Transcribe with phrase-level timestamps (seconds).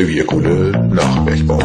[0.00, 1.60] Revierkunde nach Bergbau.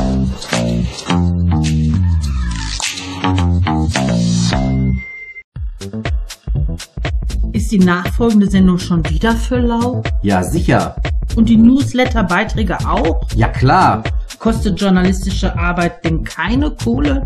[7.54, 10.04] Ist die nachfolgende Sendung schon wieder für lau?
[10.21, 10.98] Ja, sicher.
[11.38, 13.25] Und die Newsletter-Beiträge auch?
[13.36, 14.04] Ja, klar.
[14.38, 17.25] Kostet journalistische Arbeit denn keine Kohle?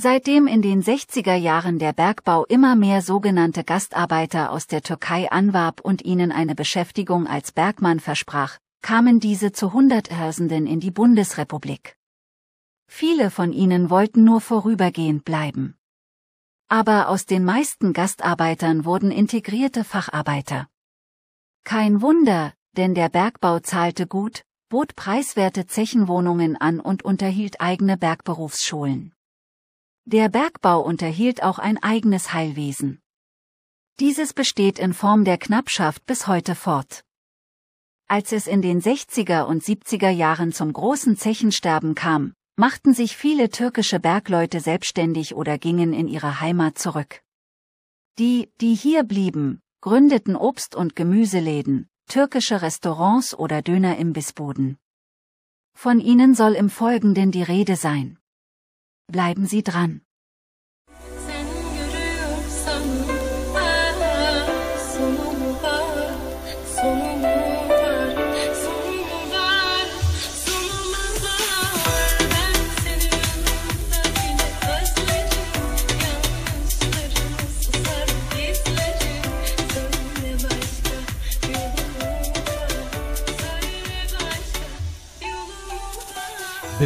[0.00, 5.80] Seitdem in den 60er Jahren der Bergbau immer mehr sogenannte Gastarbeiter aus der Türkei anwarb
[5.80, 11.96] und ihnen eine Beschäftigung als Bergmann versprach, kamen diese zu Hunderttausenden in die Bundesrepublik.
[12.86, 15.74] Viele von ihnen wollten nur vorübergehend bleiben.
[16.68, 20.68] Aber aus den meisten Gastarbeitern wurden integrierte Facharbeiter.
[21.64, 29.12] Kein Wunder, denn der Bergbau zahlte gut, bot preiswerte Zechenwohnungen an und unterhielt eigene Bergberufsschulen.
[30.10, 33.02] Der Bergbau unterhielt auch ein eigenes Heilwesen.
[34.00, 37.04] Dieses besteht in Form der Knappschaft bis heute fort.
[38.06, 43.50] Als es in den 60er und 70er Jahren zum großen Zechensterben kam, machten sich viele
[43.50, 47.20] türkische Bergleute selbstständig oder gingen in ihre Heimat zurück.
[48.18, 54.78] Die, die hier blieben, gründeten Obst- und Gemüseläden, türkische Restaurants oder Dönerimbissbuden.
[55.74, 58.18] Von ihnen soll im Folgenden die Rede sein.
[59.10, 60.02] Bleiben Sie dran.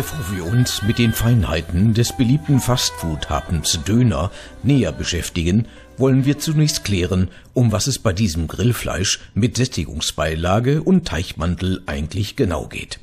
[0.03, 4.33] Bevor wir uns mit den Feinheiten des beliebten Fastfood-Hapens Döner
[4.65, 11.07] näher beschäftigen, wollen wir zunächst klären, um was es bei diesem Grillfleisch mit Sättigungsbeilage und
[11.07, 12.99] Teichmantel eigentlich genau geht.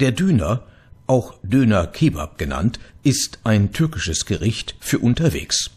[0.00, 0.62] Der Döner,
[1.06, 5.70] auch Döner Kebab genannt, ist ein türkisches Gericht für unterwegs.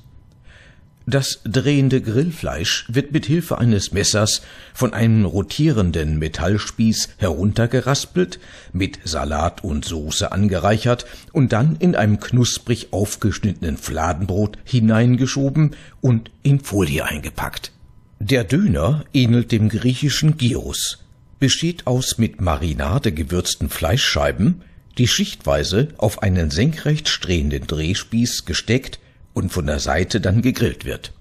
[1.09, 4.43] Das drehende Grillfleisch wird mit Hilfe eines Messers
[4.75, 8.39] von einem rotierenden Metallspieß heruntergeraspelt,
[8.73, 16.59] mit Salat und Soße angereichert und dann in einem knusprig aufgeschnittenen Fladenbrot hineingeschoben und in
[16.59, 17.71] Folie eingepackt.
[18.19, 21.05] Der Döner ähnelt dem griechischen Gyros,
[21.39, 24.61] besteht aus mit Marinade gewürzten Fleischscheiben,
[24.99, 28.99] die schichtweise auf einen senkrecht stehenden Drehspieß gesteckt
[29.39, 31.13] und von der Seite dann gegrillt wird.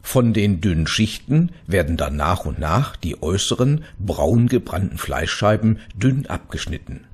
[0.00, 6.26] Von den dünnen Schichten werden dann nach und nach die äußeren, braun gebrannten Fleischscheiben dünn
[6.26, 7.04] abgeschnitten.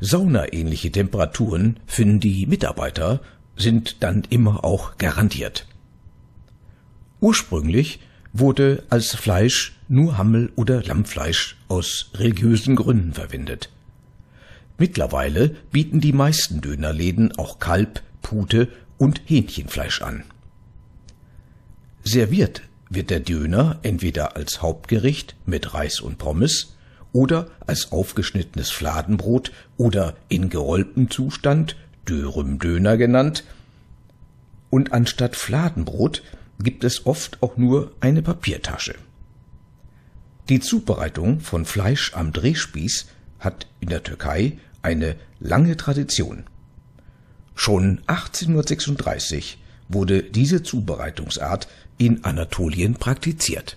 [0.00, 3.20] Saunaähnliche Temperaturen finden die Mitarbeiter,
[3.56, 5.66] sind dann immer auch garantiert.
[7.20, 8.00] Ursprünglich
[8.32, 13.70] wurde als Fleisch nur Hammel- oder Lammfleisch aus religiösen Gründen verwendet.
[14.78, 20.24] Mittlerweile bieten die meisten Dönerläden auch Kalb, Pute und Hähnchenfleisch an.
[22.02, 26.76] Serviert wird der Döner entweder als Hauptgericht mit Reis und Pommes
[27.12, 31.76] oder als aufgeschnittenes Fladenbrot oder in gerolltem Zustand,
[32.08, 33.44] Dürüm Döner genannt,
[34.70, 36.22] und anstatt Fladenbrot
[36.60, 38.94] gibt es oft auch nur eine Papiertasche.
[40.48, 43.06] Die Zubereitung von Fleisch am Drehspieß
[43.38, 46.44] hat in der Türkei eine lange Tradition.
[47.62, 49.58] Schon 1836
[49.90, 51.68] wurde diese Zubereitungsart
[51.98, 53.76] in Anatolien praktiziert.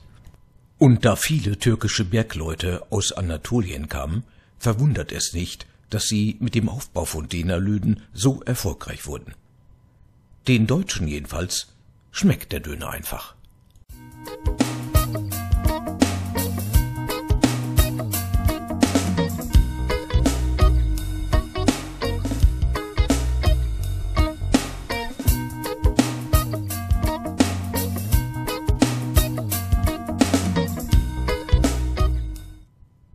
[0.77, 4.23] Und da viele türkische Bergleute aus Anatolien kamen,
[4.57, 9.33] verwundert es nicht, dass sie mit dem Aufbau von Dönerlüden so erfolgreich wurden.
[10.47, 11.73] Den Deutschen jedenfalls
[12.09, 13.35] schmeckt der Döner einfach.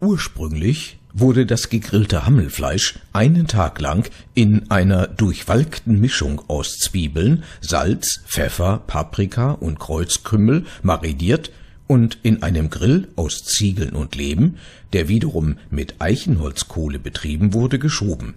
[0.08, 8.22] Ursprünglich wurde das gegrillte Hammelfleisch einen Tag lang in einer durchwalkten Mischung aus Zwiebeln, Salz,
[8.26, 11.52] Pfeffer, Paprika und Kreuzkümmel mariniert
[11.88, 14.54] und in einem Grill aus Ziegeln und Lehm,
[14.94, 18.32] der wiederum mit Eichenholzkohle betrieben wurde, geschoben.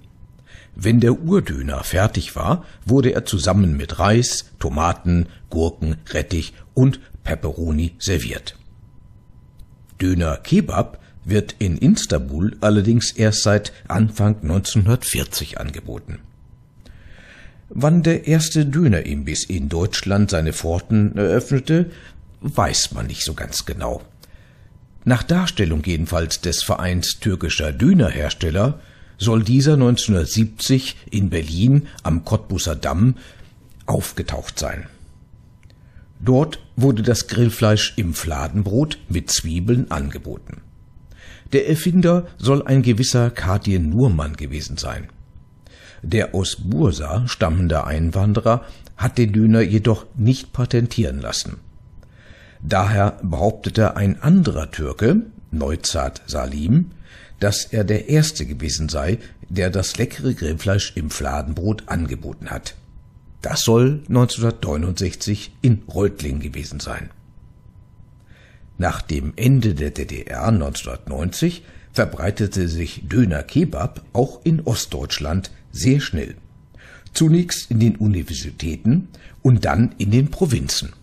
[0.76, 7.96] Wenn der Urdöner fertig war, wurde er zusammen mit Reis, Tomaten, Gurken, Rettich und Peperoni
[7.98, 8.58] serviert.
[10.02, 16.20] Döner Kebab wird in Istanbul allerdings erst seit Anfang 1940 angeboten.
[17.70, 21.92] Wann der erste Dönerimbiss in Deutschland seine Pforten eröffnete,
[22.42, 24.02] weiß man nicht so ganz genau.
[25.06, 28.80] Nach Darstellung jedenfalls des Vereins türkischer Dönerhersteller
[29.18, 33.16] soll dieser 1970 in Berlin am Cottbusser Damm
[33.86, 34.88] aufgetaucht sein.
[36.20, 40.62] Dort wurde das Grillfleisch im Fladenbrot mit Zwiebeln angeboten.
[41.54, 45.10] Der Erfinder soll ein gewisser Kadien Nurmann gewesen sein.
[46.02, 48.66] Der aus Bursa stammende Einwanderer
[48.98, 51.58] hat den Döner jedoch nicht patentieren lassen.
[52.62, 56.92] Daher behauptete ein anderer Türke, Neuzat Salim,
[57.40, 59.18] dass er der Erste gewesen sei,
[59.50, 62.76] der das leckere Grillfleisch im Fladenbrot angeboten hat.
[63.42, 67.10] Das soll 1969 in Reutling gewesen sein.
[68.82, 71.62] Nach dem Ende der DDR 1990
[71.94, 76.34] verbreitete sich Döner Kebab auch in Ostdeutschland sehr schnell.
[77.14, 79.10] Zunächst in den Universitäten
[79.44, 80.94] und dann in den Provinzen.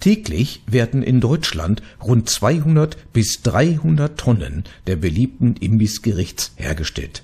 [0.00, 7.22] Täglich werden in Deutschland rund 200 bis 300 Tonnen der beliebten Imbissgerichts hergestellt.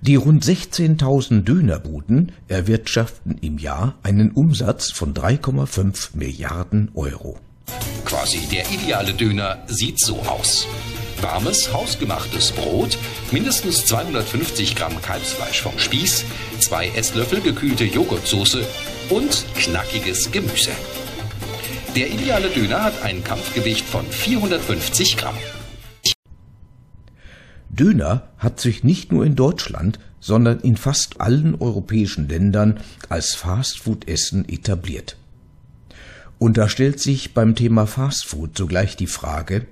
[0.00, 7.38] Die rund 16.000 Dönerbuden erwirtschaften im Jahr einen Umsatz von 3,5 Milliarden Euro.
[8.04, 10.66] Quasi der ideale Döner sieht so aus.
[11.20, 12.98] Warmes, hausgemachtes Brot,
[13.30, 16.24] mindestens 250 Gramm Kalbsfleisch vom Spieß,
[16.58, 18.66] zwei Esslöffel gekühlte Joghurtsoße
[19.10, 20.72] und knackiges Gemüse.
[21.94, 25.36] Der ideale Döner hat ein Kampfgewicht von 450 Gramm.
[27.68, 34.48] Döner hat sich nicht nur in Deutschland, sondern in fast allen europäischen Ländern als Fastfood-Essen
[34.48, 35.16] etabliert.
[36.42, 39.64] Und da stellt sich beim Thema Fastfood sogleich die Frage,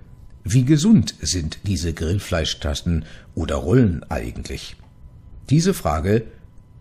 [0.44, 4.76] wie gesund sind diese Grillfleischtassen oder Rollen eigentlich?
[5.50, 6.28] Diese Frage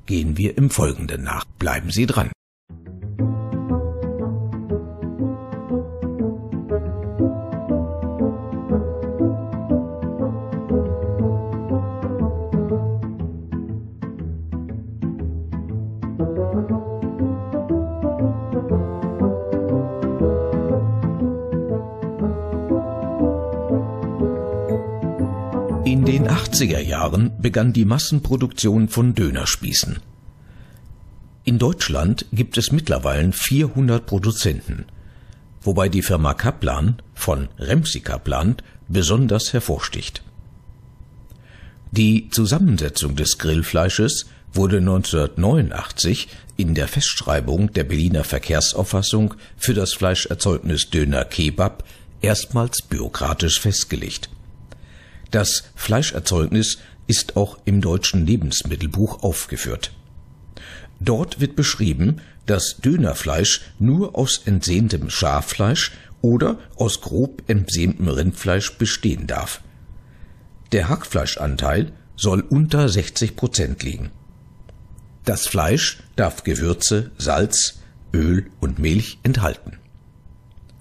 [0.06, 1.44] gehen wir im Folgenden nach.
[1.58, 2.30] Bleiben Sie dran.
[26.50, 30.00] In den 80er Jahren begann die Massenproduktion von Dönerspießen.
[31.44, 34.86] In Deutschland gibt es mittlerweile 400 Produzenten,
[35.62, 38.58] wobei die Firma Kaplan von Remsi Kaplan
[38.88, 40.24] besonders hervorsticht.
[41.92, 50.90] Die Zusammensetzung des Grillfleisches wurde 1989 in der Festschreibung der Berliner Verkehrsauffassung für das Fleischerzeugnis
[50.90, 51.84] Döner Kebab
[52.22, 54.30] erstmals bürokratisch festgelegt.
[55.32, 59.92] Das Fleischerzeugnis ist auch im deutschen Lebensmittelbuch aufgeführt.
[61.00, 69.28] Dort wird beschrieben, dass Dönerfleisch nur aus entsehntem Schaffleisch oder aus grob entsehntem Rindfleisch bestehen
[69.28, 69.62] darf.
[70.72, 74.12] Der Hackfleischanteil soll unter 60 Prozent liegen.
[75.26, 77.80] Das Fleisch darf Gewürze, Salz,
[78.14, 79.78] Öl und Milch enthalten.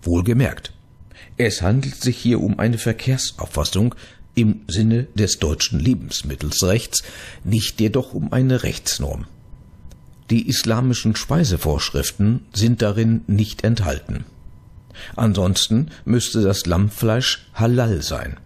[0.03, 0.73] Wohlgemerkt,
[1.37, 3.95] es handelt sich hier um eine Verkehrsauffassung
[4.39, 7.03] im Sinne des deutschen Lebensmittelsrechts,
[7.43, 9.27] nicht jedoch um eine Rechtsnorm.
[10.31, 14.27] Die islamischen Speisevorschriften sind darin nicht enthalten.
[15.17, 18.37] Ansonsten müsste das Lammfleisch halal sein.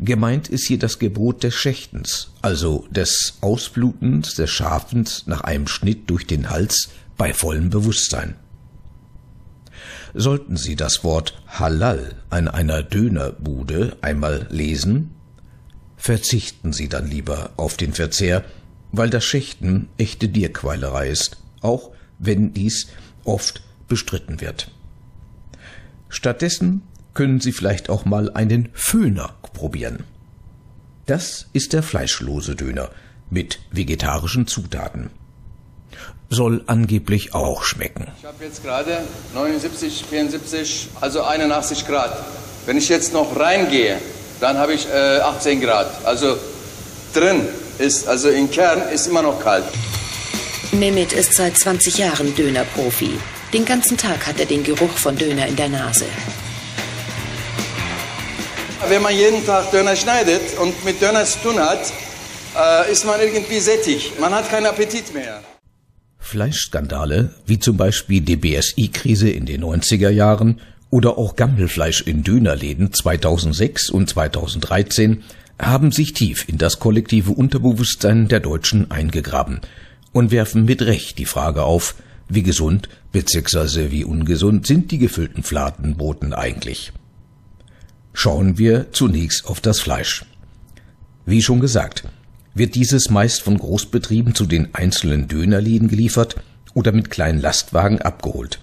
[0.00, 6.10] Gemeint ist hier das Gebot des Schächtens, also des Ausblutens des Schafens nach einem Schnitt
[6.10, 8.34] durch den Hals bei vollem Bewusstsein.
[10.14, 15.14] Sollten Sie das Wort Halal an einer Dönerbude einmal lesen,
[15.96, 18.44] verzichten Sie dann lieber auf den Verzehr,
[18.92, 22.88] weil das Schächten echte Dierquälerei ist, auch wenn dies
[23.24, 24.70] oft bestritten wird.
[26.08, 26.82] Stattdessen
[27.14, 30.04] können Sie vielleicht auch mal einen Föhner probieren.
[31.06, 32.90] Das ist der fleischlose Döner
[33.30, 35.10] mit vegetarischen Zutaten
[36.28, 38.06] soll angeblich auch schmecken.
[38.18, 39.02] Ich habe jetzt gerade
[39.34, 42.16] 79, 74, also 81 Grad.
[42.66, 43.98] Wenn ich jetzt noch reingehe,
[44.40, 45.90] dann habe ich äh, 18 Grad.
[46.04, 46.36] Also
[47.12, 49.64] drin ist, also im Kern ist immer noch kalt.
[50.72, 53.18] Mehmet ist seit 20 Jahren Dönerprofi.
[53.52, 56.04] Den ganzen Tag hat er den Geruch von Döner in der Nase.
[58.88, 61.92] Wenn man jeden Tag Döner schneidet und mit Döner zu tun hat,
[62.56, 64.12] äh, ist man irgendwie sättig.
[64.20, 65.42] Man hat keinen Appetit mehr.
[66.30, 72.92] Fleischskandale, wie zum Beispiel die BSI-Krise in den 90er Jahren oder auch Gammelfleisch in Dönerläden
[72.92, 75.24] 2006 und 2013,
[75.58, 79.60] haben sich tief in das kollektive Unterbewusstsein der Deutschen eingegraben
[80.12, 81.96] und werfen mit Recht die Frage auf,
[82.28, 83.90] wie gesund bzw.
[83.90, 86.92] wie ungesund sind die gefüllten Fladenbroten eigentlich.
[88.12, 90.24] Schauen wir zunächst auf das Fleisch.
[91.26, 92.04] Wie schon gesagt,
[92.54, 96.36] wird dieses meist von Großbetrieben zu den einzelnen Dönerläden geliefert
[96.74, 98.60] oder mit kleinen Lastwagen abgeholt.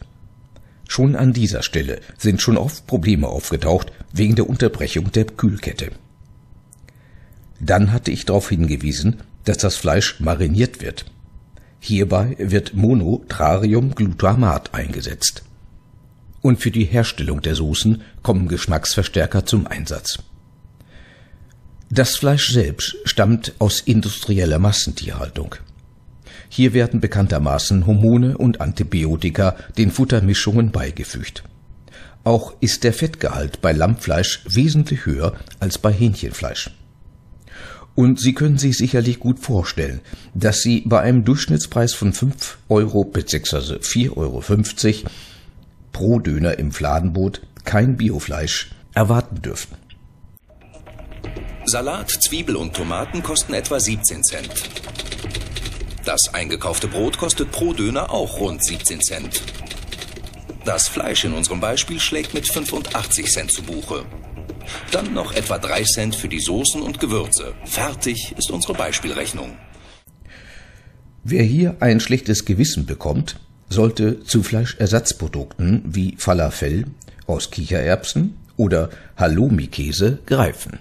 [0.88, 5.92] Schon an dieser Stelle sind schon oft Probleme aufgetaucht wegen der Unterbrechung der Kühlkette.
[7.60, 11.06] Dann hatte ich darauf hingewiesen, dass das Fleisch mariniert wird.
[11.80, 15.44] Hierbei wird Monotrariumglutamat eingesetzt.
[16.42, 20.20] Und für die Herstellung der Soßen kommen Geschmacksverstärker zum Einsatz.
[21.90, 25.56] Das Fleisch selbst stammt aus industrieller Massentierhaltung.
[26.50, 31.44] Hier werden bekanntermaßen Hormone und Antibiotika den Futtermischungen beigefügt.
[32.26, 36.72] Auch ist der Fettgehalt bei Lammfleisch wesentlich höher als bei Hähnchenfleisch.
[37.96, 40.02] Und Sie können sich sicherlich gut vorstellen,
[40.34, 43.78] dass Sie bei einem Durchschnittspreis von 5 Euro bzw.
[43.78, 44.44] 4,50 Euro
[45.94, 49.78] pro Döner im Fladenboot kein Biofleisch erwarten dürften.
[51.70, 54.50] Salat, Zwiebel und Tomaten kosten etwa 17 Cent.
[56.06, 59.42] Das eingekaufte Brot kostet pro Döner auch rund 17 Cent.
[60.64, 64.06] Das Fleisch in unserem Beispiel schlägt mit 85 Cent zu Buche.
[64.92, 67.54] Dann noch etwa 3 Cent für die Soßen und Gewürze.
[67.66, 69.58] Fertig ist unsere Beispielrechnung.
[71.26, 76.86] Wer hier ein schlechtes Gewissen bekommt, sollte zu Fleischersatzprodukten wie Falafel
[77.26, 80.80] aus Kichererbsen oder Halloumi-Käse greifen.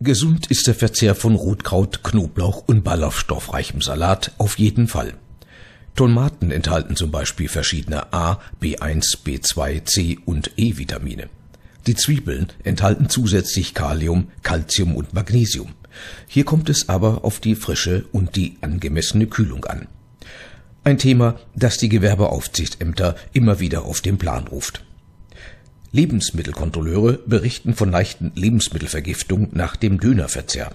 [0.00, 5.14] Gesund ist der Verzehr von Rotkraut, Knoblauch und ballaststoffreichem Salat auf jeden Fall.
[5.94, 11.28] Tomaten enthalten zum Beispiel verschiedene A, B1, B2, C und E-Vitamine.
[11.86, 15.72] Die Zwiebeln enthalten zusätzlich Kalium, Calcium und Magnesium.
[16.26, 19.86] Hier kommt es aber auf die Frische und die angemessene Kühlung an.
[20.82, 24.84] Ein Thema, das die Gewerbeaufsichtsämter immer wieder auf den Plan ruft.
[25.94, 30.70] Lebensmittelkontrolleure berichten von leichten Lebensmittelvergiftung nach dem Dönerverzehr.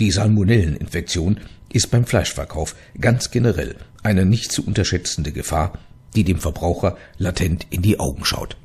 [0.00, 5.72] Die Salmonelleninfektion ist beim Fleischverkauf ganz generell eine nicht zu unterschätzende Gefahr,
[6.16, 8.56] die dem Verbraucher latent in die Augen schaut.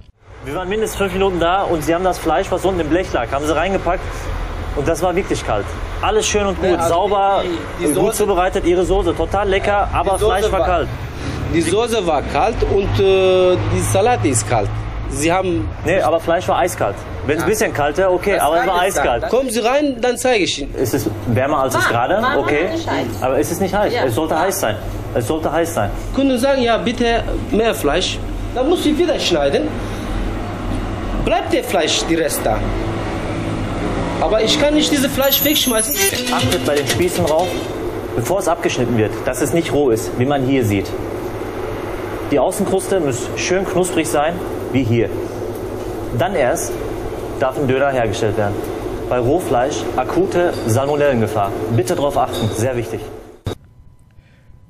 [0.45, 3.11] Wir waren mindestens fünf Minuten da und sie haben das Fleisch, was unten im Blech
[3.11, 4.03] lag, haben sie reingepackt
[4.77, 5.65] und das war wirklich kalt.
[6.01, 9.49] Alles schön und gut, Ja, also sauber, die- die gut Soße- zubereitet, ihre Soße, total
[9.49, 10.87] lecker, aber Fleisch war war- kalt.
[11.53, 14.69] Die Soße war kalt und äh, die Salat ist kalt.
[15.13, 15.69] Sie haben.
[15.85, 16.95] Nee, aber Fleisch war eiskalt.
[17.25, 19.29] Wenn es ein bisschen kalt wäre, okay, aber es war eiskalt.
[19.29, 20.75] Kommen Sie rein, dann zeige ich Ihnen.
[20.75, 22.21] Ist es wärmer als es gerade?
[22.37, 22.69] Okay.
[23.21, 23.93] Aber ist es nicht heiß?
[23.93, 24.03] Ja.
[24.05, 24.75] Es sollte heiß sein.
[25.15, 25.89] Es sollte heiß sein.
[26.15, 28.17] Kunden sagen, ja, bitte mehr Fleisch.
[28.55, 29.67] Dann muss ich wieder schneiden.
[31.23, 32.59] Bleibt der Fleisch, die Rest da.
[34.19, 35.95] Aber ich kann nicht dieses Fleisch wegschmeißen.
[36.33, 37.47] Achtet bei den Spießen drauf,
[38.15, 40.87] bevor es abgeschnitten wird, dass es nicht roh ist, wie man hier sieht.
[42.31, 44.33] Die Außenkruste muss schön knusprig sein,
[44.73, 45.09] wie hier.
[46.17, 46.73] Dann erst
[47.39, 48.55] darf ein Döner hergestellt werden.
[49.09, 51.51] Bei Rohfleisch akute Salmonellengefahr.
[51.75, 53.01] Bitte darauf achten, sehr wichtig.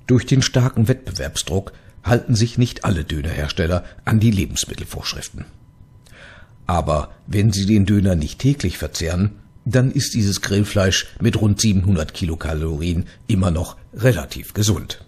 [0.08, 1.72] Durch den starken Wettbewerbsdruck
[2.04, 5.46] halten sich nicht alle Dönerhersteller an die Lebensmittelvorschriften.
[6.68, 12.14] Aber wenn Sie den Döner nicht täglich verzehren, dann ist dieses Grillfleisch mit rund 700
[12.14, 15.06] Kilokalorien immer noch relativ gesund.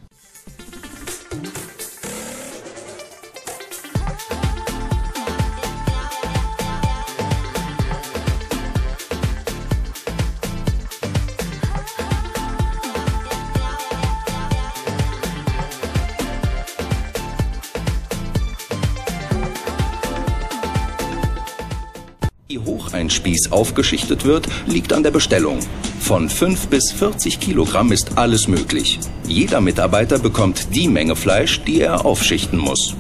[23.26, 25.58] Spieß aufgeschichtet wird, liegt an der Bestellung.
[26.00, 29.00] Von 5 bis 40 Kilogramm ist alles möglich.
[29.28, 32.96] Jeder Mitarbeiter bekommt die Menge Fleisch, die er aufschichten muss.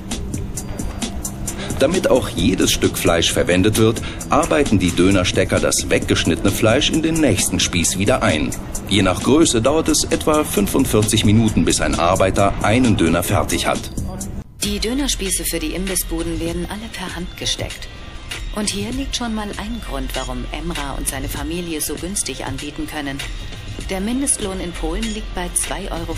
[1.77, 4.01] Damit auch jedes Stück Fleisch verwendet wird,
[4.32, 8.50] arbeiten die Dönerstecker das weggeschnittene Fleisch in den nächsten Spieß wieder ein.
[8.89, 13.91] Je nach Größe dauert es etwa 45 Minuten, bis ein Arbeiter einen Döner fertig hat.
[14.63, 17.88] Die Dönerspieße für die Imbissbuden werden alle per Hand gesteckt.
[18.56, 22.88] Und hier liegt schon mal ein Grund, warum Emra und seine Familie so günstig anbieten
[22.88, 23.18] können.
[23.90, 26.16] Der Mindestlohn in Polen liegt bei 2,65 Euro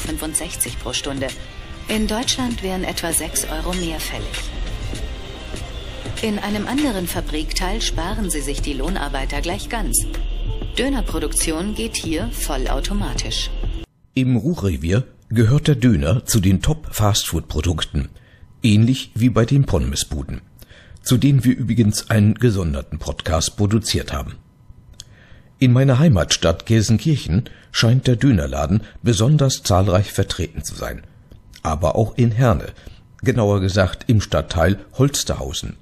[0.84, 1.28] pro Stunde.
[1.88, 4.28] In Deutschland wären etwa 6 Euro mehr fällig.
[6.22, 10.06] In einem anderen Fabrikteil sparen sie sich die Lohnarbeiter gleich ganz.
[10.78, 13.50] Dönerproduktion geht hier vollautomatisch.
[14.14, 18.10] Im Ruhrrevier gehört der Döner zu den Top-Fastfood-Produkten,
[18.64, 20.42] ähnlich wie bei den Pommesbuden,
[21.08, 24.36] zu denen wir übrigens einen gesonderten Podcast produziert haben.
[25.58, 31.04] In meiner Heimatstadt Gelsenkirchen scheint der Dönerladen besonders zahlreich vertreten zu sein,
[31.64, 32.74] aber auch in Herne,
[33.24, 35.78] genauer gesagt im Stadtteil Holsterhausen.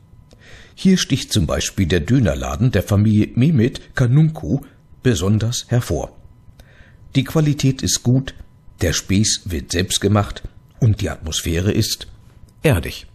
[0.76, 4.62] Hier sticht zum Beispiel der Dönerladen der Familie Mehmet Kanunku
[5.02, 6.16] besonders hervor.
[7.16, 8.36] Die Qualität ist gut,
[8.82, 10.44] der Spieß wird selbst gemacht
[10.80, 12.08] und die Atmosphäre ist
[12.62, 13.08] erdig.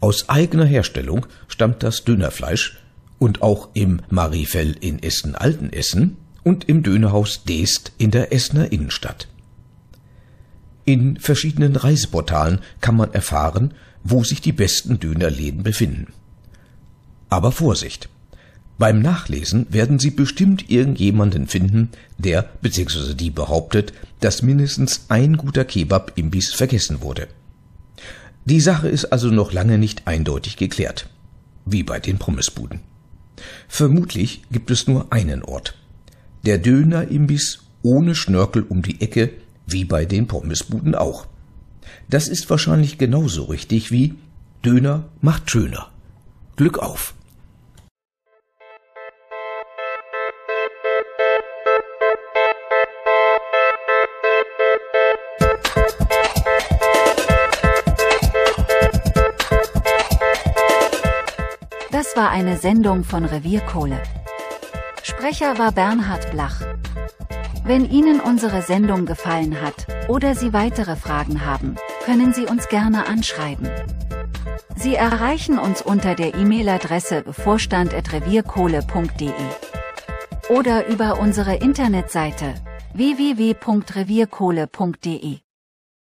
[0.00, 2.78] Aus eigener Herstellung stammt das Dönerfleisch
[3.18, 9.28] und auch im Marifell in Essen-Altenessen und im Dönerhaus Deest in der Essener Innenstadt.
[10.84, 13.74] In verschiedenen Reiseportalen kann man erfahren,
[14.04, 16.12] wo sich die besten Dönerläden befinden.
[17.28, 18.08] Aber Vorsicht!
[18.78, 23.14] Beim Nachlesen werden Sie bestimmt irgendjemanden finden, der bzw.
[23.14, 27.26] die behauptet, dass mindestens ein guter Kebab-Imbiss vergessen wurde.
[28.48, 31.10] Die Sache ist also noch lange nicht eindeutig geklärt,
[31.66, 32.80] wie bei den Pommesbuden.
[33.68, 35.76] Vermutlich gibt es nur einen Ort.
[36.46, 39.32] Der Döner-Imbiss ohne Schnörkel um die Ecke,
[39.66, 41.26] wie bei den Pommesbuden auch.
[42.08, 44.14] Das ist wahrscheinlich genauso richtig wie
[44.64, 45.90] Döner macht schöner.
[46.56, 47.12] Glück auf!
[62.18, 64.02] War eine Sendung von Revierkohle.
[65.04, 66.62] Sprecher war Bernhard Blach.
[67.64, 73.06] Wenn Ihnen unsere Sendung gefallen hat oder Sie weitere Fragen haben, können Sie uns gerne
[73.06, 73.68] anschreiben.
[74.74, 79.32] Sie erreichen uns unter der E-Mail-Adresse bevorstand.revierkohle.de
[80.48, 82.54] oder über unsere Internetseite
[82.94, 85.38] www.revierkohle.de.